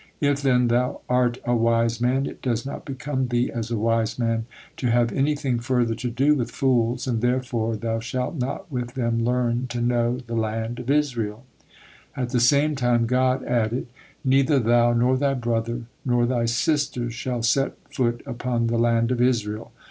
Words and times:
If 0.19 0.41
then 0.41 0.67
thou 0.69 1.01
are 1.07 1.31
a 1.45 1.55
wise 1.55 2.01
man, 2.01 2.25
it 2.25 2.41
does 2.41 2.65
not 2.65 2.85
become 2.85 3.27
thee 3.27 3.51
as 3.51 3.69
a 3.69 3.77
wise 3.77 4.17
man 4.17 4.47
to 4.77 4.87
have 4.89 5.11
anything 5.13 5.59
further 5.59 5.93
to 5.93 6.09
do 6.09 6.33
with 6.33 6.49
fools, 6.49 7.05
and 7.05 7.21
therefore 7.21 7.75
thou 7.75 7.99
shalt 7.99 8.35
not 8.39 8.71
with 8.71 8.95
them 8.95 9.23
learn 9.23 9.67
to 9.67 9.79
know 9.79 10.17
the 10.17 10.33
land 10.33 10.79
of 10.79 10.89
Israel." 10.89 11.45
At 12.17 12.29
the 12.29 12.39
same 12.39 12.75
time 12.75 13.05
God 13.05 13.43
added, 13.43 13.85
"Neither 14.25 14.57
thou, 14.57 14.93
nor 14.93 15.17
thy 15.17 15.35
brother, 15.35 15.83
nor 16.03 16.25
thy 16.25 16.45
sister, 16.45 17.11
shall 17.11 17.43
set 17.43 17.73
foot 17.93 18.23
upon 18.25 18.65
the 18.65 18.79
land 18.79 19.11
of 19.11 19.21
Israel." 19.21 19.71